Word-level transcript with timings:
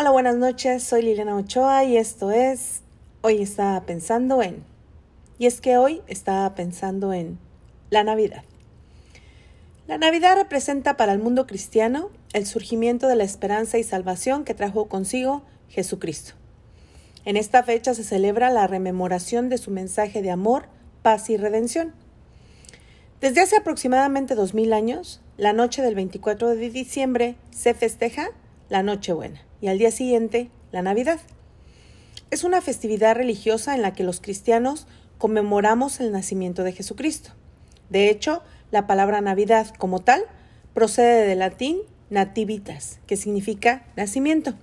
Hola, 0.00 0.12
buenas 0.12 0.36
noches, 0.36 0.82
soy 0.82 1.02
Liliana 1.02 1.36
Ochoa 1.36 1.84
y 1.84 1.98
esto 1.98 2.30
es 2.30 2.80
Hoy 3.20 3.42
estaba 3.42 3.78
pensando 3.82 4.42
en. 4.42 4.64
Y 5.38 5.44
es 5.44 5.60
que 5.60 5.76
hoy 5.76 6.00
estaba 6.06 6.54
pensando 6.54 7.12
en 7.12 7.38
la 7.90 8.02
Navidad. 8.02 8.42
La 9.86 9.98
Navidad 9.98 10.36
representa 10.36 10.96
para 10.96 11.12
el 11.12 11.18
mundo 11.18 11.46
cristiano 11.46 12.08
el 12.32 12.46
surgimiento 12.46 13.08
de 13.08 13.16
la 13.16 13.24
esperanza 13.24 13.76
y 13.76 13.84
salvación 13.84 14.44
que 14.44 14.54
trajo 14.54 14.88
consigo 14.88 15.42
Jesucristo. 15.68 16.32
En 17.26 17.36
esta 17.36 17.62
fecha 17.62 17.92
se 17.92 18.02
celebra 18.02 18.48
la 18.48 18.66
rememoración 18.66 19.50
de 19.50 19.58
su 19.58 19.70
mensaje 19.70 20.22
de 20.22 20.30
amor, 20.30 20.64
paz 21.02 21.28
y 21.28 21.36
redención. 21.36 21.92
Desde 23.20 23.42
hace 23.42 23.58
aproximadamente 23.58 24.34
dos 24.34 24.54
mil 24.54 24.72
años, 24.72 25.20
la 25.36 25.52
noche 25.52 25.82
del 25.82 25.94
24 25.94 26.48
de 26.48 26.70
diciembre 26.70 27.36
se 27.50 27.74
festeja 27.74 28.30
la 28.70 28.82
Nochebuena 28.82 29.42
y 29.60 29.68
al 29.68 29.78
día 29.78 29.90
siguiente 29.90 30.50
la 30.72 30.82
Navidad. 30.82 31.20
Es 32.30 32.44
una 32.44 32.60
festividad 32.60 33.16
religiosa 33.16 33.74
en 33.74 33.82
la 33.82 33.92
que 33.92 34.04
los 34.04 34.20
cristianos 34.20 34.86
conmemoramos 35.18 36.00
el 36.00 36.12
nacimiento 36.12 36.62
de 36.64 36.72
Jesucristo. 36.72 37.30
De 37.88 38.08
hecho, 38.08 38.42
la 38.70 38.86
palabra 38.86 39.20
Navidad 39.20 39.74
como 39.78 39.98
tal 39.98 40.22
procede 40.74 41.26
del 41.26 41.40
latín 41.40 41.78
nativitas, 42.08 43.00
que 43.06 43.16
significa 43.16 43.84
nacimiento. 43.96 44.54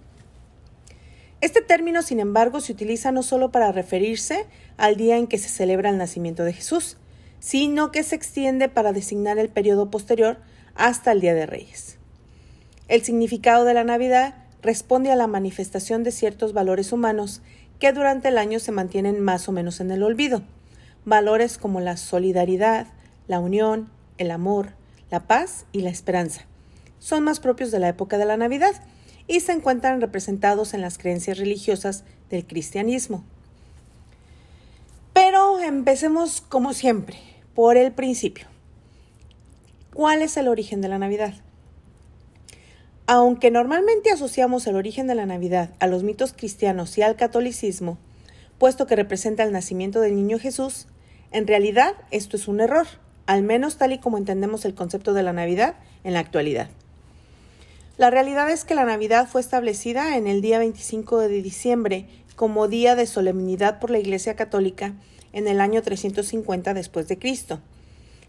Este 1.39 1.61
término, 1.61 2.01
sin 2.01 2.19
embargo, 2.19 2.61
se 2.61 2.71
utiliza 2.71 3.11
no 3.11 3.21
solo 3.21 3.51
para 3.51 3.71
referirse 3.71 4.45
al 4.77 4.95
día 4.95 5.17
en 5.17 5.27
que 5.27 5.37
se 5.37 5.49
celebra 5.49 5.89
el 5.89 5.97
nacimiento 5.97 6.43
de 6.43 6.53
Jesús, 6.53 6.97
sino 7.39 7.91
que 7.91 8.03
se 8.03 8.15
extiende 8.15 8.69
para 8.69 8.93
designar 8.93 9.37
el 9.37 9.49
periodo 9.49 9.91
posterior 9.91 10.37
hasta 10.73 11.11
el 11.11 11.21
Día 11.21 11.35
de 11.35 11.45
Reyes. 11.45 11.97
El 12.87 13.03
significado 13.03 13.65
de 13.65 13.73
la 13.73 13.83
Navidad 13.83 14.33
responde 14.67 15.11
a 15.11 15.15
la 15.15 15.27
manifestación 15.27 16.03
de 16.03 16.11
ciertos 16.11 16.51
valores 16.51 16.91
humanos 16.91 17.41
que 17.79 17.93
durante 17.93 18.27
el 18.27 18.37
año 18.37 18.59
se 18.59 18.73
mantienen 18.73 19.21
más 19.21 19.47
o 19.47 19.53
menos 19.53 19.79
en 19.79 19.91
el 19.91 20.03
olvido. 20.03 20.41
Valores 21.05 21.57
como 21.57 21.79
la 21.79 21.95
solidaridad, 21.95 22.87
la 23.29 23.39
unión, 23.39 23.89
el 24.17 24.29
amor, 24.29 24.71
la 25.09 25.21
paz 25.25 25.65
y 25.71 25.83
la 25.83 25.89
esperanza. 25.89 26.41
Son 26.99 27.23
más 27.23 27.39
propios 27.39 27.71
de 27.71 27.79
la 27.79 27.87
época 27.87 28.17
de 28.17 28.25
la 28.25 28.35
Navidad 28.35 28.73
y 29.25 29.39
se 29.39 29.53
encuentran 29.53 30.01
representados 30.01 30.73
en 30.73 30.81
las 30.81 30.97
creencias 30.97 31.37
religiosas 31.37 32.03
del 32.29 32.45
cristianismo. 32.45 33.23
Pero 35.13 35.61
empecemos 35.61 36.41
como 36.41 36.73
siempre, 36.73 37.17
por 37.55 37.77
el 37.77 37.93
principio. 37.93 38.47
¿Cuál 39.93 40.21
es 40.23 40.35
el 40.35 40.49
origen 40.49 40.81
de 40.81 40.89
la 40.89 40.99
Navidad? 40.99 41.35
Aunque 43.09 43.51
normalmente 43.51 44.11
asociamos 44.11 44.67
el 44.67 44.75
origen 44.75 45.07
de 45.07 45.15
la 45.15 45.25
Navidad 45.25 45.69
a 45.79 45.87
los 45.87 46.03
mitos 46.03 46.33
cristianos 46.33 46.97
y 46.97 47.03
al 47.03 47.15
catolicismo, 47.15 47.97
puesto 48.57 48.85
que 48.85 48.97
representa 48.97 49.43
el 49.43 49.53
nacimiento 49.53 50.01
del 50.01 50.13
niño 50.13 50.39
Jesús, 50.39 50.87
en 51.31 51.47
realidad 51.47 51.93
esto 52.11 52.35
es 52.35 52.49
un 52.49 52.59
error, 52.59 52.85
al 53.25 53.43
menos 53.43 53.77
tal 53.77 53.93
y 53.93 53.99
como 53.99 54.17
entendemos 54.17 54.65
el 54.65 54.75
concepto 54.75 55.13
de 55.13 55.23
la 55.23 55.31
Navidad 55.31 55.75
en 56.03 56.15
la 56.15 56.19
actualidad. 56.19 56.67
La 57.97 58.09
realidad 58.09 58.51
es 58.51 58.65
que 58.65 58.75
la 58.75 58.83
Navidad 58.83 59.29
fue 59.29 59.39
establecida 59.39 60.17
en 60.17 60.27
el 60.27 60.41
día 60.41 60.59
25 60.59 61.19
de 61.19 61.41
diciembre 61.41 62.07
como 62.35 62.67
día 62.67 62.95
de 62.95 63.07
solemnidad 63.07 63.79
por 63.79 63.89
la 63.89 63.99
Iglesia 63.99 64.35
Católica 64.35 64.95
en 65.31 65.47
el 65.47 65.61
año 65.61 65.81
350 65.81 66.73
después 66.73 67.07
de 67.07 67.17
Cristo. 67.17 67.61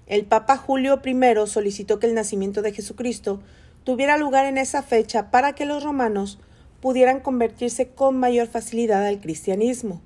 El 0.07 0.25
Papa 0.25 0.57
Julio 0.57 1.03
I 1.05 1.17
solicitó 1.47 1.99
que 1.99 2.07
el 2.07 2.15
nacimiento 2.15 2.63
de 2.63 2.73
Jesucristo 2.73 3.41
tuviera 3.89 4.19
lugar 4.19 4.45
en 4.45 4.59
esa 4.59 4.83
fecha 4.83 5.31
para 5.31 5.55
que 5.55 5.65
los 5.65 5.83
romanos 5.83 6.39
pudieran 6.83 7.21
convertirse 7.21 7.89
con 7.89 8.19
mayor 8.19 8.47
facilidad 8.47 9.07
al 9.07 9.19
cristianismo. 9.19 10.03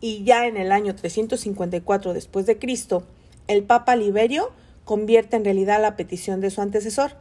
Y 0.00 0.22
ya 0.22 0.46
en 0.46 0.56
el 0.56 0.70
año 0.70 0.94
354 0.94 2.14
después 2.14 2.46
de 2.46 2.60
Cristo, 2.60 3.02
el 3.48 3.64
Papa 3.64 3.96
Liberio 3.96 4.52
convierte 4.84 5.34
en 5.34 5.44
realidad 5.44 5.82
la 5.82 5.96
petición 5.96 6.40
de 6.40 6.50
su 6.50 6.60
antecesor. 6.60 7.16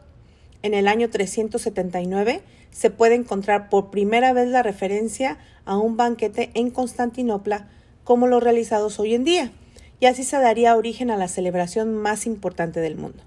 En 0.61 0.75
el 0.75 0.87
año 0.87 1.09
379 1.09 2.43
se 2.69 2.91
puede 2.91 3.15
encontrar 3.15 3.67
por 3.71 3.89
primera 3.89 4.33
vez 4.33 4.47
la 4.47 4.61
referencia 4.61 5.39
a 5.65 5.75
un 5.75 5.97
banquete 5.97 6.51
en 6.53 6.69
Constantinopla 6.69 7.67
como 8.03 8.27
los 8.27 8.43
realizados 8.43 8.99
hoy 8.99 9.15
en 9.15 9.23
día, 9.23 9.51
y 9.99 10.05
así 10.05 10.23
se 10.23 10.37
daría 10.37 10.75
origen 10.75 11.09
a 11.09 11.17
la 11.17 11.27
celebración 11.27 11.95
más 11.95 12.27
importante 12.27 12.79
del 12.79 12.95
mundo. 12.95 13.23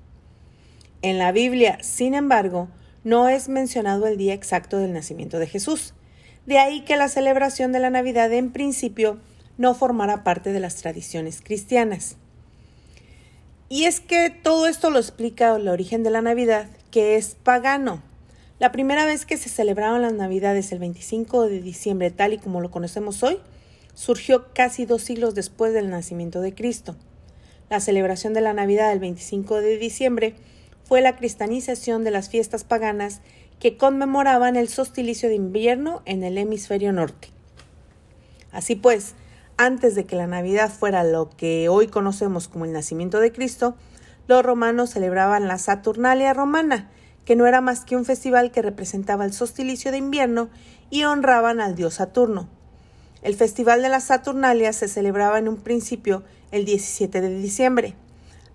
En 1.05 1.19
la 1.19 1.33
Biblia, 1.33 1.77
sin 1.83 2.15
embargo, 2.15 2.69
no 3.05 3.29
es 3.29 3.51
mencionado 3.51 4.07
el 4.07 4.17
día 4.17 4.33
exacto 4.33 4.79
del 4.79 4.95
nacimiento 4.95 5.39
de 5.39 5.47
Jesús. 5.47 5.93
De 6.47 6.57
ahí 6.57 6.81
que 6.81 6.97
la 6.97 7.11
celebración 7.11 7.73
de 7.73 7.79
la 7.79 7.91
Navidad 7.91 8.33
en 8.33 8.53
principio 8.53 9.19
no 9.59 9.75
formara 9.75 10.25
parte 10.25 10.51
de 10.51 10.61
las 10.61 10.77
tradiciones 10.77 11.43
cristianas. 11.43 12.17
Y 13.69 13.85
es 13.85 14.01
que 14.01 14.31
todo 14.31 14.67
esto 14.67 14.89
lo 14.89 14.99
explica 14.99 15.55
el 15.55 15.69
origen 15.69 16.05
de 16.05 16.11
la 16.11 16.23
Navidad, 16.23 16.71
que 16.91 17.17
es 17.17 17.35
pagano. 17.35 18.03
La 18.59 18.73
primera 18.73 19.05
vez 19.05 19.27
que 19.27 19.37
se 19.37 19.51
celebraron 19.51 20.01
las 20.01 20.15
Navidades 20.15 20.73
el 20.73 20.79
25 20.79 21.49
de 21.49 21.61
diciembre, 21.61 22.13
tal 22.13 22.33
y 22.33 22.39
como 22.39 22.63
lo 22.63 22.71
conocemos 22.71 23.23
hoy, 23.23 23.41
surgió 23.93 24.55
casi 24.55 24.87
dos 24.87 25.03
siglos 25.03 25.35
después 25.35 25.75
del 25.75 25.91
nacimiento 25.91 26.41
de 26.41 26.55
Cristo. 26.55 26.97
La 27.69 27.81
celebración 27.81 28.33
de 28.33 28.41
la 28.41 28.55
Navidad 28.55 28.89
del 28.89 29.01
25 29.01 29.61
de 29.61 29.77
diciembre 29.77 30.35
fue 30.85 31.01
la 31.01 31.17
cristianización 31.17 32.05
de 32.05 32.11
las 32.11 32.29
fiestas 32.29 32.65
paganas 32.65 33.21
que 33.59 33.77
conmemoraban 33.77 34.57
el 34.57 34.69
solsticio 34.69 35.29
de 35.29 35.35
invierno 35.35 36.03
en 36.05 36.23
el 36.23 36.39
hemisferio 36.39 36.93
norte. 36.93 37.29
Así 38.53 38.77
pues, 38.77 39.15
antes 39.57 39.95
de 39.95 40.05
que 40.05 40.17
la 40.17 40.27
Navidad 40.27 40.71
fuera 40.71 41.03
lo 41.05 41.31
que 41.31 41.69
hoy 41.69 41.89
conocemos 41.89 42.49
como 42.49 42.65
el 42.65 42.73
nacimiento 42.73 43.21
de 43.21 43.33
Cristo, 43.33 43.75
los 44.29 44.43
romanos 44.43 44.91
celebraban 44.91 45.49
la 45.49 45.59
Saturnalia 45.59 46.35
romana, 46.35 46.91
que 47.25 47.37
no 47.37 47.47
era 47.47 47.61
más 47.61 47.85
que 47.85 47.97
un 47.97 48.05
festival 48.05 48.51
que 48.51 48.63
representaba 48.63 49.25
el 49.25 49.33
solsticio 49.33 49.91
de 49.91 49.99
invierno 49.99 50.51
y 50.91 51.05
honraban 51.05 51.61
al 51.61 51.75
dios 51.75 51.95
Saturno. 51.95 52.49
El 53.23 53.35
festival 53.35 53.81
de 53.81 53.89
la 53.89 54.01
Saturnalia 54.01 54.73
se 54.75 54.89
celebraba 54.89 55.39
en 55.39 55.49
un 55.49 55.57
principio 55.57 56.23
el 56.53 56.67
17 56.67 57.23
de 57.23 57.39
diciembre 57.39 57.97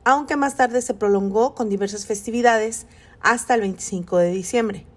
aunque 0.10 0.38
más 0.38 0.56
tarde 0.56 0.82
se 0.82 0.96
prolongó 0.96 1.54
con 1.54 1.70
diversas 1.70 2.08
festividades 2.08 2.88
hasta 3.22 3.54
el 3.54 3.62
25 3.62 4.18
de 4.18 4.32
diciembre. 4.32 4.88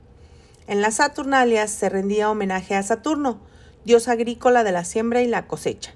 En 0.66 0.80
las 0.80 0.94
Saturnalias 0.94 1.70
se 1.70 1.90
rendía 1.90 2.30
homenaje 2.30 2.74
a 2.76 2.82
Saturno, 2.82 3.38
dios 3.84 4.08
agrícola 4.08 4.64
de 4.64 4.72
la 4.72 4.86
siembra 4.86 5.20
y 5.20 5.26
la 5.26 5.46
cosecha, 5.46 5.92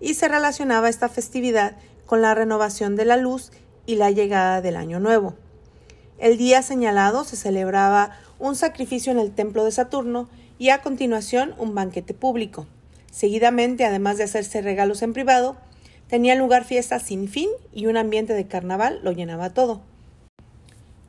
y 0.00 0.14
se 0.14 0.28
relacionaba 0.28 0.88
esta 0.88 1.08
festividad 1.08 1.76
con 2.06 2.22
la 2.22 2.32
renovación 2.32 2.94
de 2.94 3.04
la 3.04 3.16
luz 3.16 3.50
y 3.86 3.96
la 3.96 4.12
llegada 4.12 4.60
del 4.60 4.76
año 4.76 5.00
nuevo. 5.00 5.34
El 6.18 6.36
día 6.38 6.62
señalado 6.62 7.24
se 7.24 7.34
celebraba 7.34 8.16
un 8.38 8.54
sacrificio 8.54 9.10
en 9.10 9.18
el 9.18 9.34
templo 9.34 9.64
de 9.64 9.72
Saturno 9.72 10.28
y 10.58 10.68
a 10.68 10.80
continuación 10.80 11.56
un 11.58 11.74
banquete 11.74 12.14
público. 12.14 12.68
Seguidamente, 13.10 13.84
además 13.84 14.16
de 14.16 14.24
hacerse 14.24 14.62
regalos 14.62 15.02
en 15.02 15.12
privado, 15.12 15.56
Tenía 16.08 16.34
lugar 16.34 16.64
fiestas 16.64 17.02
sin 17.02 17.28
fin 17.28 17.48
y 17.72 17.86
un 17.86 17.96
ambiente 17.96 18.34
de 18.34 18.46
carnaval 18.46 19.00
lo 19.02 19.12
llenaba 19.12 19.50
todo. 19.50 19.80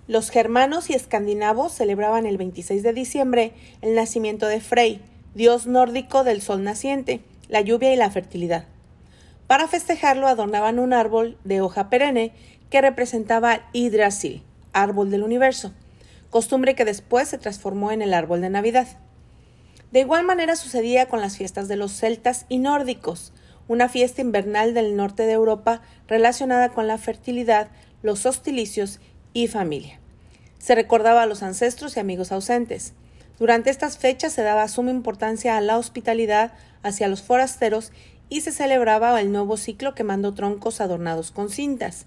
Los 0.08 0.30
germanos 0.30 0.90
y 0.90 0.94
escandinavos 0.94 1.74
celebraban 1.74 2.26
el 2.26 2.38
26 2.38 2.84
de 2.84 2.94
diciembre 2.94 3.54
el 3.82 3.96
nacimiento 3.96 4.48
de 4.48 4.62
Frey, 4.62 5.02
dios 5.34 5.66
nórdico 5.66 6.24
del 6.24 6.42
sol 6.42 6.64
naciente, 6.64 7.22
la 7.50 7.62
lluvia 7.62 7.94
y 7.94 7.98
la 7.98 8.12
fertilidad. 8.12 8.66
Para 9.48 9.68
festejarlo 9.68 10.28
adornaban 10.28 10.80
un 10.80 10.94
árbol 10.94 11.38
de 11.44 11.62
hoja 11.62 11.90
perenne 11.90 12.34
que 12.70 12.82
representaba 12.82 13.70
Yggdrasil, 13.74 14.44
árbol 14.74 15.12
del 15.12 15.24
universo, 15.24 15.74
costumbre 16.30 16.76
que 16.76 16.86
después 16.86 17.28
se 17.28 17.38
transformó 17.38 17.92
en 17.92 18.02
el 18.02 18.14
árbol 18.14 18.42
de 18.42 18.50
Navidad. 18.50 18.88
De 19.92 20.02
igual 20.02 20.26
manera 20.26 20.56
sucedía 20.56 21.08
con 21.08 21.22
las 21.22 21.38
fiestas 21.38 21.68
de 21.68 21.78
los 21.78 21.92
celtas 21.92 22.46
y 22.50 22.58
nórdicos, 22.58 23.34
una 23.68 23.90
fiesta 23.90 24.22
invernal 24.22 24.74
del 24.74 24.96
norte 24.96 25.24
de 25.24 25.34
Europa 25.34 25.82
relacionada 26.08 26.70
con 26.70 26.88
la 26.88 26.98
fertilidad, 26.98 27.70
los 28.04 28.26
hostilicios 28.26 29.00
y 29.34 29.48
familia. 29.48 30.00
Se 30.60 30.76
recordaba 30.76 31.24
a 31.24 31.26
los 31.26 31.44
ancestros 31.44 31.98
y 31.98 32.00
amigos 32.00 32.32
ausentes. 32.32 32.94
Durante 33.40 33.70
estas 33.70 33.98
fechas 33.98 34.34
se 34.34 34.44
daba 34.44 34.68
suma 34.68 34.92
importancia 34.92 35.58
a 35.58 35.62
la 35.62 35.78
hospitalidad 35.78 36.54
hacia 36.84 37.08
los 37.08 37.22
forasteros 37.22 37.92
y 38.30 38.42
se 38.42 38.52
celebraba 38.52 39.20
el 39.20 39.32
nuevo 39.32 39.58
ciclo 39.58 39.94
quemando 39.94 40.34
troncos 40.34 40.82
adornados 40.82 41.32
con 41.32 41.50
cintas. 41.50 42.06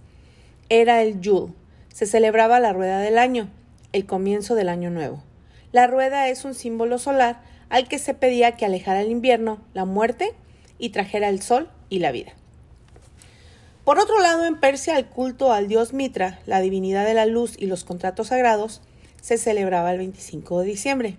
Era 0.69 1.03
el 1.03 1.21
Yule. 1.21 1.53
Se 1.93 2.07
celebraba 2.07 2.61
la 2.61 2.73
rueda 2.73 3.01
del 3.01 3.19
año, 3.19 3.49
el 3.93 4.07
comienzo 4.07 4.55
del 4.55 4.69
año 4.69 4.91
nuevo. 4.91 5.23
La 5.73 5.87
rueda 5.87 6.29
es 6.29 6.45
un 6.45 6.55
símbolo 6.55 6.99
solar 6.99 7.43
al 7.69 7.89
que 7.89 7.99
se 7.99 8.15
pedía 8.15 8.53
que 8.53 8.65
alejara 8.65 9.03
el 9.03 9.11
invierno, 9.11 9.61
la 9.75 9.85
muerte 9.85 10.35
y 10.79 10.91
trajera 10.91 11.29
el 11.29 11.43
sol 11.43 11.69
y 11.89 11.99
la 11.99 12.13
vida. 12.13 12.33
Por 13.85 13.99
otro 13.99 14.21
lado, 14.21 14.45
en 14.45 14.61
Persia 14.61 14.99
el 14.99 15.07
culto 15.07 15.53
al 15.53 15.67
dios 15.67 15.93
Mitra, 15.93 16.41
la 16.47 16.61
divinidad 16.61 17.07
de 17.07 17.15
la 17.15 17.27
luz 17.27 17.55
y 17.59 17.67
los 17.67 17.85
contratos 17.85 18.29
sagrados, 18.29 18.83
se 19.23 19.39
celebraba 19.39 19.93
el 19.93 19.99
25 19.99 20.61
de 20.61 20.67
diciembre. 20.67 21.17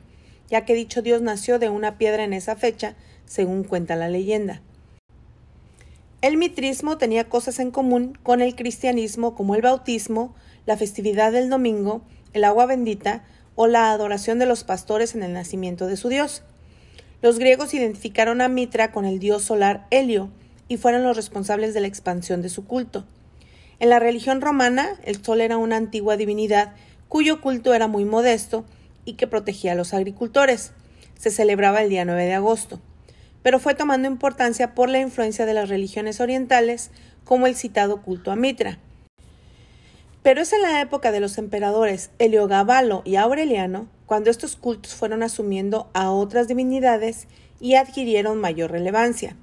ya 0.50 0.66
que 0.66 0.74
dicho 0.74 1.04
dios 1.04 1.22
nació 1.22 1.60
de 1.60 1.70
una 1.70 2.00
piedra 2.00 2.24
en 2.24 2.34
esa 2.34 2.56
fecha, 2.56 2.96
según 3.28 3.64
cuenta 3.64 3.96
la 3.96 4.10
leyenda. 4.10 4.62
El 6.22 6.38
mitrismo 6.38 6.98
tenía 6.98 7.30
cosas 7.30 7.60
en 7.60 7.72
común 7.72 8.18
con 8.24 8.42
el 8.42 8.56
cristianismo 8.56 9.36
como 9.36 9.54
el 9.54 9.62
bautismo, 9.62 10.34
la 10.66 10.76
festividad 10.76 11.32
del 11.32 11.50
domingo, 11.50 12.02
el 12.34 12.44
agua 12.44 12.66
bendita 12.66 13.24
o 13.56 13.68
la 13.68 13.92
adoración 13.92 14.40
de 14.40 14.46
los 14.46 14.64
pastores 14.64 15.16
en 15.16 15.24
el 15.24 15.34
nacimiento 15.34 15.88
de 15.88 15.98
su 15.98 16.10
dios. 16.10 16.44
Los 17.22 17.38
griegos 17.38 17.74
identificaron 17.74 18.40
a 18.40 18.48
Mitra 18.48 18.92
con 18.92 19.04
el 19.04 19.20
dios 19.20 19.44
solar 19.44 19.86
Helio 19.92 20.30
y 20.70 20.78
fueron 20.78 21.04
los 21.04 21.18
responsables 21.18 21.74
de 21.74 21.82
la 21.82 21.88
expansión 21.88 22.42
de 22.42 22.48
su 22.48 22.66
culto. 22.66 23.06
En 23.80 23.90
la 23.90 24.00
religión 24.00 24.40
romana, 24.40 24.98
el 25.04 25.24
sol 25.24 25.42
era 25.42 25.58
una 25.58 25.76
antigua 25.76 26.16
divinidad 26.16 26.74
cuyo 27.10 27.42
culto 27.42 27.74
era 27.74 27.88
muy 27.88 28.06
modesto 28.06 28.64
y 29.04 29.14
que 29.14 29.28
protegía 29.28 29.74
a 29.74 29.76
los 29.76 29.94
agricultores. 29.94 30.72
Se 31.18 31.30
celebraba 31.30 31.82
el 31.82 31.90
día 31.90 32.06
9 32.06 32.26
de 32.26 32.36
agosto, 32.36 32.80
pero 33.44 33.60
fue 33.60 33.74
tomando 33.74 34.08
importancia 34.08 34.74
por 34.74 34.90
la 34.90 35.00
influencia 35.00 35.46
de 35.46 35.54
las 35.54 35.68
religiones 35.68 36.22
orientales, 36.22 36.92
como 37.26 37.48
el 37.48 37.56
citado 37.56 38.02
culto 38.02 38.32
a 38.32 38.38
Mitra. 38.38 38.80
Pero 40.24 40.42
es 40.42 40.54
en 40.54 40.62
la 40.62 40.80
época 40.82 41.12
de 41.12 41.20
los 41.20 41.38
emperadores 41.38 42.12
Heliogabalo 42.20 43.02
y 43.06 43.18
Aureliano 43.18 43.88
cuando 44.10 44.32
estos 44.32 44.56
cultos 44.56 44.96
fueron 44.96 45.22
asumiendo 45.22 45.88
a 45.94 46.10
otras 46.10 46.48
divinidades 46.48 47.28
y 47.60 47.76
adquirieron 47.76 48.42
mayor 48.42 48.72
relevancia. 48.72 49.36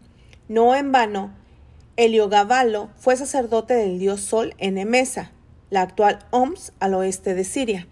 No 0.48 0.74
en 0.74 0.90
vano, 0.90 1.32
Heliogabalo 1.94 2.90
fue 2.96 3.16
sacerdote 3.16 3.74
del 3.74 4.00
dios 4.00 4.22
Sol 4.22 4.54
en 4.58 4.76
Emesa, 4.76 5.30
la 5.70 5.82
actual 5.82 6.18
Homs 6.32 6.72
al 6.80 6.94
oeste 6.94 7.36
de 7.36 7.44
Siria. 7.44 7.86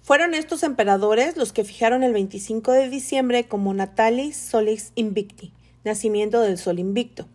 Fueron 0.00 0.32
estos 0.32 0.62
emperadores 0.62 1.36
los 1.36 1.52
que 1.52 1.64
fijaron 1.64 2.02
el 2.02 2.14
25 2.14 2.72
de 2.72 2.88
diciembre 2.88 3.44
como 3.44 3.74
Natalis 3.74 4.38
Solis 4.38 4.92
Invicti, 4.94 5.52
nacimiento 5.84 6.40
del 6.40 6.56
Sol 6.56 6.78
Invicto. 6.78 7.28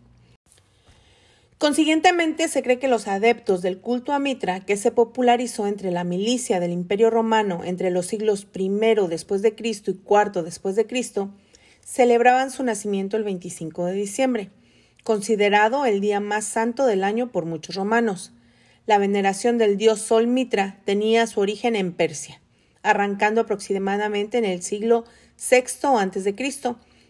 Consiguientemente, 1.58 2.46
se 2.46 2.62
cree 2.62 2.78
que 2.78 2.86
los 2.86 3.08
adeptos 3.08 3.62
del 3.62 3.80
culto 3.80 4.12
a 4.12 4.20
Mitra, 4.20 4.60
que 4.60 4.76
se 4.76 4.92
popularizó 4.92 5.66
entre 5.66 5.90
la 5.90 6.04
milicia 6.04 6.60
del 6.60 6.70
Imperio 6.70 7.10
Romano 7.10 7.62
entre 7.64 7.90
los 7.90 8.06
siglos 8.06 8.46
I 8.54 8.70
después 9.08 9.42
de 9.42 9.56
Cristo 9.56 9.90
y 9.90 9.94
IV 9.94 10.44
después 10.44 10.76
de 10.76 10.86
Cristo, 10.86 11.34
celebraban 11.84 12.52
su 12.52 12.62
nacimiento 12.62 13.16
el 13.16 13.24
25 13.24 13.86
de 13.86 13.92
diciembre, 13.94 14.50
considerado 15.02 15.84
el 15.84 16.00
día 16.00 16.20
más 16.20 16.44
santo 16.44 16.86
del 16.86 17.02
año 17.02 17.32
por 17.32 17.44
muchos 17.44 17.74
romanos. 17.74 18.32
La 18.86 18.98
veneración 18.98 19.58
del 19.58 19.76
dios 19.76 19.98
Sol 20.00 20.28
Mitra 20.28 20.80
tenía 20.84 21.26
su 21.26 21.40
origen 21.40 21.74
en 21.74 21.92
Persia, 21.92 22.40
arrancando 22.84 23.40
aproximadamente 23.40 24.38
en 24.38 24.44
el 24.44 24.62
siglo 24.62 25.06
VI 25.50 25.64
a.C., 25.98 26.36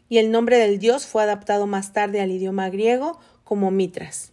y 0.08 0.16
el 0.16 0.30
nombre 0.30 0.56
del 0.56 0.78
dios 0.78 1.04
fue 1.06 1.22
adaptado 1.22 1.66
más 1.66 1.92
tarde 1.92 2.22
al 2.22 2.30
idioma 2.30 2.70
griego 2.70 3.20
como 3.44 3.70
Mitras. 3.70 4.32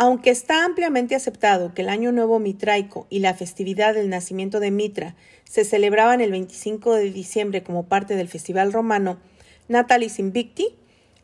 Aunque 0.00 0.30
está 0.30 0.64
ampliamente 0.64 1.16
aceptado 1.16 1.74
que 1.74 1.82
el 1.82 1.88
Año 1.88 2.12
Nuevo 2.12 2.38
Mitraico 2.38 3.08
y 3.10 3.18
la 3.18 3.34
festividad 3.34 3.94
del 3.94 4.08
nacimiento 4.08 4.60
de 4.60 4.70
Mitra 4.70 5.16
se 5.42 5.64
celebraban 5.64 6.20
el 6.20 6.30
25 6.30 6.94
de 6.94 7.10
diciembre 7.10 7.64
como 7.64 7.88
parte 7.88 8.14
del 8.14 8.28
festival 8.28 8.72
romano 8.72 9.18
Natalis 9.66 10.20
Invicti, 10.20 10.68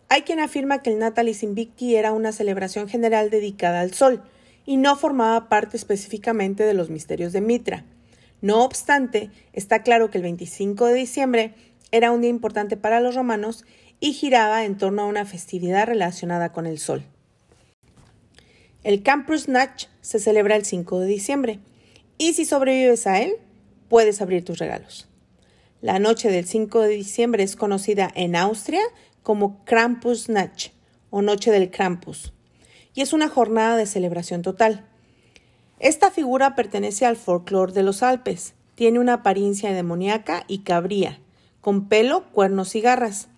hay 0.09 0.23
quien 0.23 0.41
afirma 0.41 0.83
que 0.83 0.91
el 0.91 0.99
Natalis 0.99 1.45
Invicti 1.45 1.95
era 1.95 2.11
una 2.11 2.33
celebración 2.33 2.89
general 2.89 3.31
dedicada 3.31 3.79
al 3.81 3.95
sol 3.95 4.25
y 4.67 4.77
no 4.77 4.97
formaba 4.97 5.49
parte 5.49 5.77
específicamente 5.77 6.65
de 6.65 6.75
los 6.75 6.91
misterios 6.91 7.33
de 7.33 7.43
Mitra. 7.43 7.85
No 8.41 8.65
obstante, 8.65 9.31
está 9.53 9.85
claro 9.85 10.11
que 10.11 10.19
el 10.19 10.25
25 10.25 10.87
de 10.87 10.95
diciembre 10.95 11.55
era 11.93 12.11
un 12.11 12.23
día 12.23 12.31
importante 12.31 12.77
para 12.77 12.99
los 12.99 13.15
romanos 13.15 13.65
y 14.01 14.15
giraba 14.15 14.65
en 14.65 14.77
torno 14.79 15.03
a 15.03 15.07
una 15.07 15.27
festividad 15.27 15.87
relacionada 15.87 16.51
con 16.51 16.67
el 16.67 16.81
sol. 16.81 17.05
El 18.85 19.03
Campus 19.03 19.49
Natch 19.49 19.87
se 20.03 20.19
celebra 20.19 20.57
el 20.57 20.67
5 20.67 21.01
de 21.01 21.07
diciembre 21.07 21.59
y 22.19 22.35
si 22.35 22.45
sobrevives 22.45 23.07
a 23.07 23.23
él, 23.23 23.37
puedes 23.89 24.21
abrir 24.21 24.45
tus 24.45 24.59
regalos. 24.59 25.09
La 25.81 25.99
noche 25.99 26.31
del 26.31 26.47
5 26.47 26.83
de 26.83 26.89
diciembre 26.89 27.43
es 27.43 27.57
conocida 27.57 28.11
en 28.15 28.37
Austria 28.37 28.83
como 29.23 29.65
Krampusnacht 29.65 30.73
o 31.09 31.23
Noche 31.23 31.51
del 31.51 31.71
Krampus 31.71 32.35
y 32.95 33.01
es 33.01 33.15
una 33.15 33.29
jornada 33.29 33.79
de 33.79 33.87
celebración 33.87 34.43
total. 34.43 34.85
Esta 35.81 36.11
figura 36.11 36.55
pertenece 36.55 37.07
al 37.07 37.17
folclore 37.17 37.73
de 37.73 37.83
los 37.83 38.03
Alpes. 38.03 38.53
Tiene 38.75 38.99
una 38.99 39.15
apariencia 39.15 39.73
demoníaca 39.73 40.45
y 40.47 40.59
cabría, 40.59 41.21
con 41.63 41.89
pelo, 41.89 42.25
cuernos 42.33 42.75
y 42.75 42.83
garras. 42.83 43.29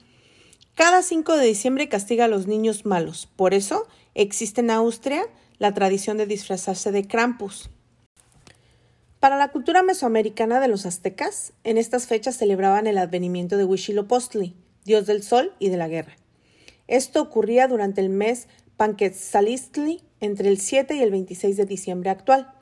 Cada 0.74 1.02
5 1.02 1.36
de 1.36 1.46
diciembre 1.46 1.88
castiga 1.88 2.24
a 2.24 2.28
los 2.28 2.48
niños 2.48 2.84
malos. 2.84 3.28
Por 3.36 3.54
eso 3.54 3.86
existe 4.16 4.62
en 4.62 4.70
Austria 4.70 5.22
la 5.58 5.72
tradición 5.74 6.16
de 6.16 6.26
disfrazarse 6.26 6.90
de 6.90 7.06
Krampus. 7.06 7.70
Para 9.20 9.36
la 9.36 9.48
cultura 9.48 9.82
mesoamericana 9.82 10.60
de 10.60 10.68
los 10.68 10.86
aztecas, 10.86 11.52
en 11.64 11.78
estas 11.78 12.06
fechas 12.06 12.36
celebraban 12.36 12.86
el 12.86 12.98
advenimiento 12.98 13.56
de 13.56 13.64
Huitzilopochtli, 13.64 14.54
dios 14.84 15.06
del 15.06 15.22
sol 15.22 15.52
y 15.58 15.68
de 15.68 15.76
la 15.76 15.88
guerra. 15.88 16.16
Esto 16.86 17.20
ocurría 17.20 17.68
durante 17.68 18.00
el 18.00 18.08
mes 18.08 18.48
Panquetzalistli, 18.76 20.02
entre 20.20 20.48
el 20.48 20.58
7 20.58 20.94
y 20.94 21.02
el 21.02 21.10
26 21.10 21.56
de 21.56 21.66
diciembre 21.66 22.10
actual. 22.10 22.52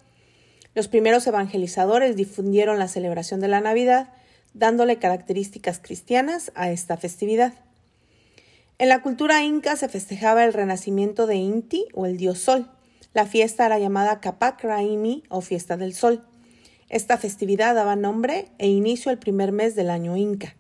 Los 0.75 0.89
primeros 0.89 1.27
evangelizadores 1.27 2.17
difundieron 2.17 2.79
la 2.79 2.89
celebración 2.89 3.41
de 3.41 3.49
la 3.49 3.61
Navidad, 3.61 4.13
dándole 4.55 4.99
características 4.99 5.79
cristianas 5.81 6.51
a 6.55 6.71
esta 6.71 6.97
festividad. 6.97 7.55
En 8.77 8.89
la 8.89 9.03
cultura 9.03 9.45
inca 9.45 9.77
se 9.77 9.89
festejaba 9.89 10.45
el 10.45 10.53
renacimiento 10.53 11.29
de 11.29 11.37
Inti 11.37 11.87
o 11.95 12.07
el 12.07 12.17
dios 12.17 12.41
Sol. 12.41 12.69
La 13.13 13.25
fiesta 13.25 13.65
era 13.67 13.79
llamada 13.79 14.21
Capac 14.21 14.65
Raimi 14.65 15.23
o 15.29 15.43
Fiesta 15.43 15.77
del 15.77 15.95
Sol. 15.95 16.27
Esta 16.89 17.17
festividad 17.17 17.77
daba 17.77 17.95
nombre 17.95 18.49
e 18.59 18.67
inicio 18.67 19.13
al 19.13 19.21
primer 19.21 19.53
mes 19.53 19.77
del 19.77 19.91
año 19.91 20.17
inca. 20.17 20.57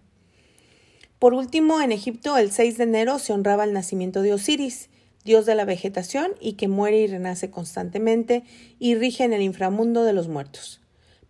Por 1.18 1.34
último, 1.34 1.80
en 1.80 1.90
Egipto, 1.90 2.38
el 2.38 2.52
6 2.52 2.78
de 2.78 2.84
enero 2.84 3.18
se 3.18 3.32
honraba 3.32 3.64
el 3.64 3.72
nacimiento 3.72 4.22
de 4.22 4.32
Osiris, 4.32 4.90
dios 5.24 5.44
de 5.44 5.56
la 5.56 5.64
vegetación 5.64 6.34
y 6.40 6.52
que 6.52 6.68
muere 6.68 7.00
y 7.00 7.08
renace 7.08 7.50
constantemente 7.50 8.44
y 8.78 8.94
rige 8.94 9.24
en 9.24 9.32
el 9.32 9.42
inframundo 9.42 10.04
de 10.04 10.12
los 10.12 10.28
muertos. 10.28 10.80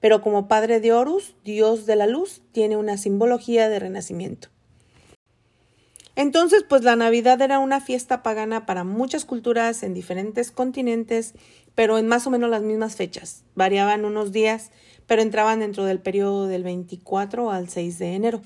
Pero 0.00 0.20
como 0.20 0.48
padre 0.48 0.80
de 0.80 0.92
Horus, 0.92 1.34
dios 1.44 1.86
de 1.86 1.96
la 1.96 2.06
luz, 2.06 2.42
tiene 2.52 2.76
una 2.76 2.98
simbología 2.98 3.70
de 3.70 3.78
renacimiento. 3.78 4.53
Entonces, 6.16 6.64
pues 6.68 6.82
la 6.82 6.94
Navidad 6.94 7.40
era 7.42 7.58
una 7.58 7.80
fiesta 7.80 8.22
pagana 8.22 8.66
para 8.66 8.84
muchas 8.84 9.24
culturas 9.24 9.82
en 9.82 9.94
diferentes 9.94 10.52
continentes, 10.52 11.34
pero 11.74 11.98
en 11.98 12.06
más 12.06 12.26
o 12.26 12.30
menos 12.30 12.50
las 12.50 12.62
mismas 12.62 12.94
fechas. 12.94 13.42
Variaban 13.56 14.04
unos 14.04 14.30
días, 14.30 14.70
pero 15.06 15.22
entraban 15.22 15.60
dentro 15.60 15.84
del 15.84 16.00
periodo 16.00 16.46
del 16.46 16.62
24 16.62 17.50
al 17.50 17.68
6 17.68 17.98
de 17.98 18.14
enero. 18.14 18.42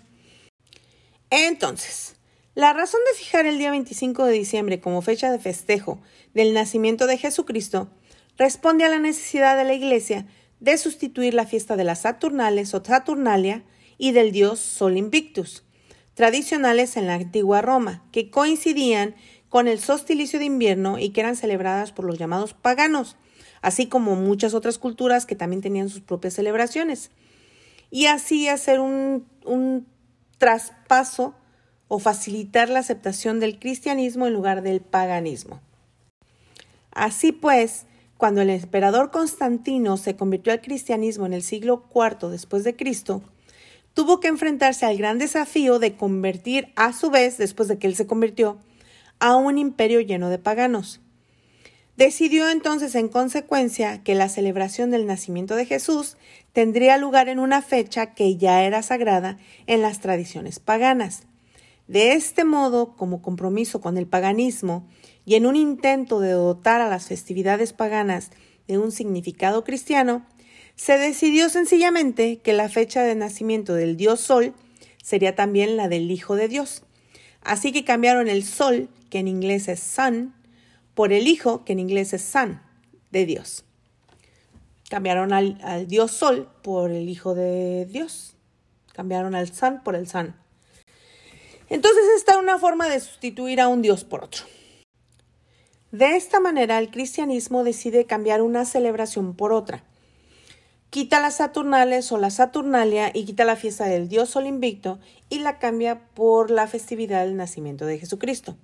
Entonces, 1.31 2.17
la 2.55 2.73
razón 2.73 3.01
de 3.07 3.19
fijar 3.19 3.45
el 3.45 3.59
día 3.59 3.71
25 3.71 4.25
de 4.25 4.33
diciembre 4.33 4.81
como 4.81 5.03
fecha 5.03 5.31
de 5.31 5.39
festejo 5.39 6.01
del 6.33 6.55
nacimiento 6.55 7.07
de 7.07 7.19
Jesucristo 7.19 7.91
responde 8.39 8.85
a 8.85 8.89
la 8.89 8.99
necesidad 8.99 9.59
de 9.59 9.65
la 9.65 9.75
Iglesia 9.75 10.27
de 10.59 10.79
sustituir 10.79 11.35
la 11.35 11.47
fiesta 11.47 11.77
de 11.77 11.85
las 11.85 12.01
Saturnales 12.01 12.73
o 12.73 12.83
Saturnalia 12.83 13.63
y 13.99 14.13
del 14.13 14.33
dios 14.33 14.59
Sol 14.59 14.97
Invictus 14.97 15.65
tradicionales 16.19 16.97
en 16.97 17.07
la 17.07 17.15
antigua 17.15 17.63
Roma, 17.63 18.03
que 18.11 18.29
coincidían 18.29 19.15
con 19.49 19.69
el 19.69 19.79
solsticio 19.79 20.41
de 20.41 20.47
invierno 20.47 20.99
y 20.99 21.11
que 21.11 21.21
eran 21.21 21.37
celebradas 21.37 21.93
por 21.93 22.05
los 22.05 22.19
llamados 22.19 22.55
paganos, 22.55 23.15
así 23.63 23.87
como 23.87 24.17
muchas 24.17 24.53
otras 24.53 24.79
culturas 24.79 25.27
que 25.27 25.37
también 25.37 25.63
tenían 25.63 25.89
sus 25.89 26.01
propias 26.01 26.35
celebraciones. 26.35 27.13
Y 27.93 28.07
así 28.07 28.49
hacer 28.49 28.81
un, 28.81 29.29
un 29.45 29.87
traspaso 30.39 31.37
o 31.87 32.01
facilitar 32.01 32.69
la 32.69 32.81
aceptación 32.81 33.39
del 33.39 33.61
cristianismo 33.61 34.27
en 34.27 34.33
lugar 34.33 34.63
del 34.63 34.81
paganismo. 34.81 35.61
Así 36.91 37.31
pues, 37.31 37.87
cuando 38.17 38.41
el 38.41 38.51
emperador 38.51 39.13
Constantino 39.13 39.97
se 39.97 40.17
convirtió 40.17 40.53
al 40.53 40.63
cristianismo 40.63 41.27
en 41.27 41.33
el 41.33 41.45
siglo 41.45 41.85
IV 41.95 42.29
después 42.29 42.65
de 42.65 42.75
Cristo, 42.75 43.23
tuvo 43.99 44.21
que 44.21 44.29
enfrentarse 44.29 44.87
al 44.87 44.97
gran 44.97 45.19
desafío 45.19 45.81
de 45.81 45.97
convertir 45.97 46.69
a 46.77 46.93
su 46.93 47.11
vez, 47.11 47.37
después 47.37 47.69
de 47.69 47.81
que 47.81 47.89
él 47.89 47.97
se 47.97 48.07
convirtió, 48.07 48.57
a 49.19 49.35
un 49.35 49.59
imperio 49.59 50.01
lleno 50.01 50.31
de 50.31 50.39
paganos. 50.39 51.01
Decidió 51.97 52.49
entonces 52.49 52.95
en 52.95 53.09
consecuencia 53.09 54.05
que 54.05 54.15
la 54.15 54.29
celebración 54.29 54.93
del 54.93 55.05
nacimiento 55.05 55.57
de 55.57 55.67
Jesús 55.67 56.17
tendría 56.53 56.97
lugar 56.97 57.29
en 57.29 57.41
una 57.41 57.61
fecha 57.61 58.15
que 58.15 58.37
ya 58.37 58.63
era 58.63 58.85
sagrada 58.85 59.37
en 59.67 59.83
las 59.83 59.99
tradiciones 59.99 60.61
paganas. 60.61 61.25
De 61.89 62.13
este 62.13 62.45
modo, 62.45 62.95
como 62.95 63.21
compromiso 63.21 63.81
con 63.81 63.99
el 63.99 64.07
paganismo 64.07 64.87
y 65.25 65.35
en 65.35 65.45
un 65.45 65.57
intento 65.57 66.21
de 66.21 66.31
dotar 66.31 66.81
a 66.81 66.89
las 66.89 67.09
festividades 67.09 67.73
paganas 67.73 68.31
de 68.69 68.79
un 68.79 68.93
significado 68.93 69.65
cristiano, 69.65 70.25
se 70.79 70.97
decidió 70.97 71.49
sencillamente 71.49 72.39
que 72.39 72.53
la 72.53 72.69
fecha 72.69 73.03
de 73.03 73.17
nacimiento 73.17 73.75
del 73.75 73.97
dios 73.97 74.21
Sol 74.21 74.55
sería 75.03 75.35
también 75.35 75.77
la 75.77 75.89
del 75.89 76.09
Hijo 76.09 76.37
de 76.37 76.47
Dios. 76.47 76.85
Así 77.43 77.73
que 77.73 77.85
cambiaron 77.85 78.29
el 78.29 78.45
Sol, 78.45 78.89
que 79.11 79.19
en 79.19 79.27
inglés 79.27 79.67
es 79.67 79.81
Sun, 79.81 80.35
por 80.95 81.13
el 81.13 81.27
Hijo, 81.27 81.65
que 81.65 81.73
en 81.73 81.81
inglés 81.81 82.13
es 82.13 82.23
Son, 82.23 82.63
de 83.11 83.27
Dios. 83.27 83.65
Cambiaron 84.89 85.33
al, 85.33 85.89
Dios 85.89 86.13
Sol 86.13 86.49
por 86.63 86.93
el 86.93 87.09
Hijo 87.09 87.35
de 87.35 87.85
Dios. 87.87 88.37
Cambiaron 88.93 89.35
al 89.35 89.53
Sun 89.53 89.83
por 89.83 89.97
el 89.97 90.09
Sun. 90.09 90.37
Entonces 91.69 92.05
esta 92.17 92.33
es 92.33 92.39
una 92.39 92.57
forma 92.57 92.89
de 92.89 93.01
sustituir 93.01 93.61
a 93.61 93.67
un 93.67 93.83
Dios 93.83 94.05
por 94.05 94.23
otro. 94.23 94.45
De 95.91 96.15
esta 96.15 96.39
manera 96.39 96.79
el 96.79 96.93
cristianismo 96.93 97.65
decide 97.65 98.05
cambiar 98.05 98.43
una 98.43 98.65
celebración 98.65 99.35
por 99.35 99.53
otra 99.53 99.83
quita 100.91 101.21
las 101.21 101.37
Saturnales 101.37 102.11
o 102.13 102.19
la 102.19 102.31
Saturnalia 102.31 103.11
y 103.13 103.25
quita 103.25 103.45
la 103.45 103.57
fiesta 103.57 103.87
del 103.87 104.09
Dios 104.09 104.31
Sol 104.31 104.47
Invicto 104.47 104.99
y 105.29 105.41
la 105.41 105.59
cambia 105.59 106.01
por 106.15 106.51
la 106.51 106.67
festividad 106.67 107.25
del 107.25 107.37
nacimiento 107.37 107.85
de 107.87 107.99
Jesucristo. 107.99 108.57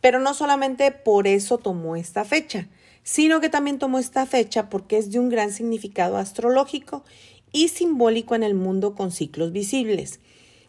Pero 0.00 0.20
no 0.20 0.34
solamente 0.34 0.92
por 0.92 1.26
eso 1.26 1.58
tomó 1.58 1.96
esta 1.96 2.24
fecha, 2.24 2.68
sino 3.02 3.40
que 3.40 3.48
también 3.48 3.78
tomó 3.78 3.98
esta 3.98 4.26
fecha 4.26 4.68
porque 4.68 4.98
es 4.98 5.10
de 5.10 5.18
un 5.18 5.28
gran 5.28 5.52
significado 5.52 6.16
astrológico 6.16 7.04
y 7.52 7.68
simbólico 7.68 8.34
en 8.34 8.42
el 8.42 8.54
mundo 8.54 8.94
con 8.94 9.10
ciclos 9.10 9.52
visibles. 9.52 10.20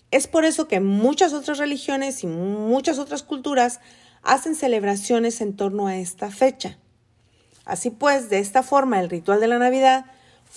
Es 0.10 0.28
por 0.28 0.46
eso 0.46 0.68
que 0.68 0.80
muchas 0.80 1.34
otras 1.34 1.58
religiones 1.58 2.24
y 2.24 2.28
muchas 2.28 2.98
otras 2.98 3.24
culturas 3.24 3.82
hacen 4.24 4.56
celebraciones 4.56 5.42
en 5.42 5.56
torno 5.56 5.88
a 5.88 5.98
esta 5.98 6.32
fecha. 6.32 6.78
Así 7.66 7.90
pues, 7.90 8.30
de 8.30 8.40
esta 8.40 8.64
forma, 8.64 9.02
el 9.02 9.10
ritual 9.10 9.42
de 9.42 9.48
la 9.48 9.60
Navidad 9.60 10.06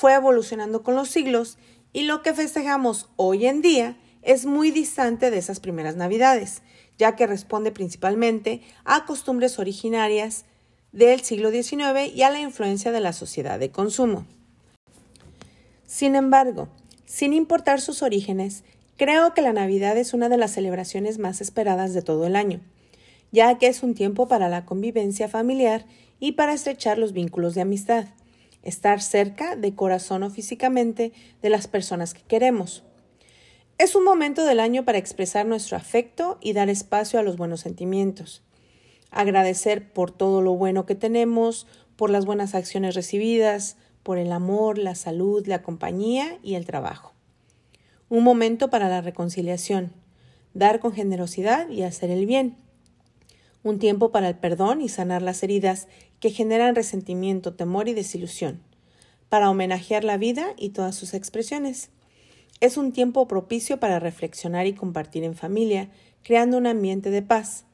fue 0.00 0.14
evolucionando 0.14 0.82
con 0.82 0.94
los 0.94 1.10
siglos 1.10 1.58
y 1.92 2.04
lo 2.04 2.22
que 2.22 2.32
festejamos 2.32 3.10
hoy 3.16 3.44
en 3.44 3.60
día 3.60 3.98
es 4.22 4.46
muy 4.46 4.70
distante 4.70 5.30
de 5.30 5.36
esas 5.36 5.60
primeras 5.60 5.94
navidades, 5.94 6.62
ya 6.96 7.16
que 7.16 7.26
responde 7.26 7.70
principalmente 7.70 8.62
a 8.86 9.04
costumbres 9.04 9.58
originarias 9.58 10.46
del 10.92 11.20
siglo 11.20 11.50
XIX 11.50 12.14
y 12.14 12.22
a 12.22 12.30
la 12.30 12.40
influencia 12.40 12.92
de 12.92 13.00
la 13.00 13.12
sociedad 13.12 13.58
de 13.58 13.72
consumo. 13.72 14.24
Sin 15.86 16.16
embargo, 16.16 16.68
sin 17.04 17.34
importar 17.34 17.82
sus 17.82 18.02
orígenes, 18.02 18.64
creo 18.96 19.34
que 19.34 19.42
la 19.42 19.52
Navidad 19.52 19.98
es 19.98 20.14
una 20.14 20.30
de 20.30 20.38
las 20.38 20.52
celebraciones 20.52 21.18
más 21.18 21.42
esperadas 21.42 21.92
de 21.92 22.00
todo 22.00 22.26
el 22.26 22.36
año, 22.36 22.62
ya 23.32 23.58
que 23.58 23.66
es 23.66 23.82
un 23.82 23.92
tiempo 23.92 24.28
para 24.28 24.48
la 24.48 24.64
convivencia 24.64 25.28
familiar 25.28 25.84
y 26.20 26.32
para 26.32 26.54
estrechar 26.54 26.96
los 26.96 27.12
vínculos 27.12 27.54
de 27.54 27.60
amistad 27.60 28.06
estar 28.62 29.00
cerca 29.00 29.56
de 29.56 29.74
corazón 29.74 30.22
o 30.22 30.30
físicamente 30.30 31.12
de 31.42 31.50
las 31.50 31.66
personas 31.66 32.14
que 32.14 32.22
queremos. 32.22 32.84
Es 33.78 33.94
un 33.94 34.04
momento 34.04 34.44
del 34.44 34.60
año 34.60 34.84
para 34.84 34.98
expresar 34.98 35.46
nuestro 35.46 35.76
afecto 35.76 36.38
y 36.42 36.52
dar 36.52 36.68
espacio 36.68 37.18
a 37.18 37.22
los 37.22 37.36
buenos 37.36 37.60
sentimientos. 37.60 38.42
Agradecer 39.10 39.90
por 39.92 40.10
todo 40.10 40.42
lo 40.42 40.52
bueno 40.52 40.84
que 40.84 40.94
tenemos, 40.94 41.66
por 41.96 42.10
las 42.10 42.26
buenas 42.26 42.54
acciones 42.54 42.94
recibidas, 42.94 43.76
por 44.02 44.18
el 44.18 44.32
amor, 44.32 44.78
la 44.78 44.94
salud, 44.94 45.46
la 45.46 45.62
compañía 45.62 46.38
y 46.42 46.54
el 46.54 46.66
trabajo. 46.66 47.14
Un 48.08 48.24
momento 48.24 48.70
para 48.70 48.88
la 48.88 49.00
reconciliación, 49.00 49.92
dar 50.52 50.80
con 50.80 50.92
generosidad 50.92 51.68
y 51.68 51.82
hacer 51.82 52.10
el 52.10 52.26
bien. 52.26 52.56
Un 53.62 53.78
tiempo 53.78 54.10
para 54.10 54.28
el 54.28 54.36
perdón 54.36 54.80
y 54.80 54.88
sanar 54.88 55.20
las 55.20 55.42
heridas 55.42 55.86
que 56.18 56.30
generan 56.30 56.74
resentimiento, 56.74 57.54
temor 57.54 57.88
y 57.88 57.94
desilusión, 57.94 58.62
para 59.28 59.50
homenajear 59.50 60.02
la 60.02 60.16
vida 60.16 60.54
y 60.56 60.70
todas 60.70 60.94
sus 60.94 61.12
expresiones. 61.12 61.90
Es 62.60 62.76
un 62.76 62.92
tiempo 62.92 63.28
propicio 63.28 63.78
para 63.78 63.98
reflexionar 63.98 64.66
y 64.66 64.74
compartir 64.74 65.24
en 65.24 65.34
familia, 65.34 65.90
creando 66.22 66.56
un 66.56 66.66
ambiente 66.66 67.10
de 67.10 67.22
paz. 67.22 67.64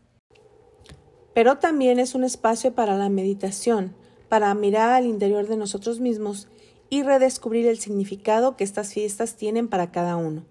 Pero 1.34 1.58
también 1.58 1.98
es 1.98 2.14
un 2.14 2.24
espacio 2.24 2.74
para 2.74 2.96
la 2.96 3.08
meditación, 3.08 3.94
para 4.28 4.52
mirar 4.54 4.92
al 4.92 5.06
interior 5.06 5.46
de 5.46 5.56
nosotros 5.56 6.00
mismos 6.00 6.48
y 6.88 7.02
redescubrir 7.02 7.66
el 7.66 7.78
significado 7.78 8.56
que 8.56 8.64
estas 8.64 8.92
fiestas 8.92 9.36
tienen 9.36 9.68
para 9.68 9.92
cada 9.92 10.16
uno. 10.16 10.44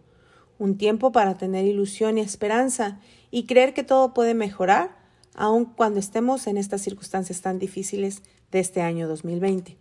Un 0.60 0.77
tiempo 0.77 1.12
para 1.12 1.38
tener 1.38 1.65
ilusión 1.65 2.18
y 2.18 2.22
esperanza 2.22 3.00
y 3.32 3.46
creer 3.46 3.74
que 3.74 3.84
todo 3.84 4.13
puede 4.13 4.34
mejorar 4.34 5.05
aun 5.36 5.65
cuando 5.65 6.00
estemos 6.00 6.48
en 6.48 6.58
estas 6.58 6.82
circunstancias 6.82 7.42
tan 7.42 7.60
difíciles 7.60 8.22
de 8.51 8.60
este 8.60 8.82
año 8.82 9.08
2020. 9.08 9.77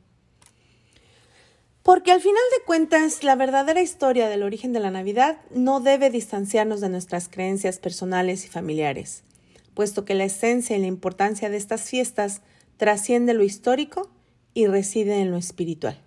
Porque 1.83 2.13
al 2.13 2.21
final 2.21 2.43
de 2.59 2.65
cuentas, 2.65 3.23
la 3.25 3.37
verdadera 3.37 3.83
historia 3.83 4.29
del 4.29 4.43
origen 4.43 4.73
de 4.73 4.81
la 4.81 4.91
Navidad 4.91 5.37
no 5.51 5.81
debe 5.81 6.09
distanciarnos 6.09 6.81
de 6.81 6.89
nuestras 6.89 7.29
creencias 7.29 7.79
personales 7.79 8.47
y 8.47 8.49
familiares, 8.49 9.23
puesto 9.75 10.05
que 10.05 10.15
la 10.15 10.25
esencia 10.25 10.77
y 10.77 10.81
la 10.81 10.87
importancia 10.87 11.51
de 11.51 11.59
estas 11.59 11.83
fiestas 11.83 12.41
trasciende 12.79 13.35
lo 13.35 13.45
histórico 13.45 14.11
y 14.55 14.67
reside 14.67 15.21
en 15.21 15.31
lo 15.31 15.37
espiritual. 15.37 16.01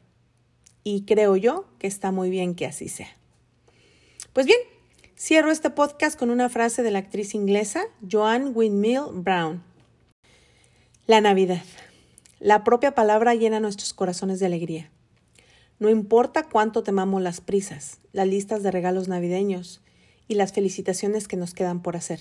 Y 0.83 1.03
creo 1.03 1.35
yo 1.35 1.65
que 1.77 1.87
está 1.87 2.11
muy 2.11 2.31
bien 2.31 2.55
que 2.55 2.65
así 2.65 2.89
sea. 2.89 3.15
Pues 4.33 4.45
bien, 4.45 4.59
Cierro 5.19 5.49
este 5.49 5.71
podcast 5.71 6.15
con 6.17 6.29
una 6.29 6.47
frase 6.47 6.83
de 6.83 6.91
la 6.91 6.99
actriz 6.99 7.33
inglesa 7.33 7.85
Joanne 8.07 8.49
Windmill 8.51 9.01
Brown. 9.13 9.63
La 11.07 11.21
Navidad. 11.21 11.63
La 12.39 12.63
propia 12.63 12.93
palabra 12.93 13.33
llena 13.33 13.59
nuestros 13.59 13.95
corazones 13.95 14.39
de 14.39 14.45
alegría. 14.45 14.91
No 15.79 15.89
importa 15.89 16.47
cuánto 16.47 16.83
temamos 16.83 17.23
las 17.23 17.41
prisas, 17.41 17.99
las 18.11 18.27
listas 18.27 18.61
de 18.61 18.69
regalos 18.69 19.07
navideños 19.07 19.81
y 20.27 20.35
las 20.35 20.53
felicitaciones 20.53 21.27
que 21.27 21.35
nos 21.35 21.55
quedan 21.55 21.81
por 21.81 21.95
hacer. 21.95 22.19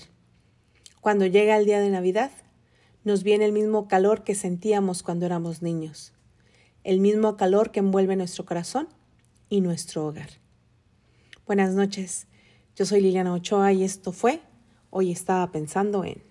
Cuando 0.99 1.27
llega 1.27 1.55
el 1.55 1.65
día 1.65 1.79
de 1.79 1.91
Navidad, 1.91 2.31
nos 3.03 3.21
viene 3.21 3.45
el 3.45 3.51
mismo 3.51 3.87
calor 3.87 4.23
que 4.23 4.33
sentíamos 4.33 5.03
cuando 5.03 5.27
éramos 5.27 5.61
niños, 5.61 6.13
el 6.83 6.99
mismo 6.99 7.37
calor 7.37 7.69
que 7.69 7.79
envuelve 7.79 8.15
nuestro 8.15 8.47
corazón 8.47 8.87
y 9.49 9.61
nuestro 9.61 10.07
hogar. 10.07 10.29
Buenas 11.45 11.75
noches. 11.75 12.26
Yo 12.77 12.85
soy 12.85 13.01
Liliana 13.01 13.33
Ochoa 13.33 13.73
y 13.73 13.83
esto 13.83 14.11
fue 14.11 14.39
Hoy 14.91 15.11
estaba 15.11 15.51
pensando 15.51 16.03
en... 16.03 16.26